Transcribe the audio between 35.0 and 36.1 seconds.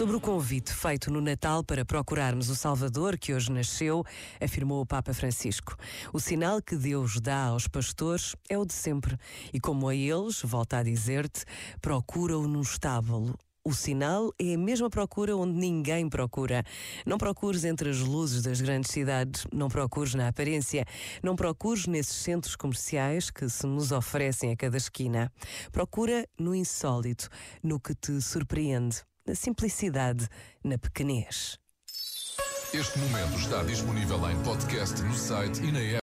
no site e na app.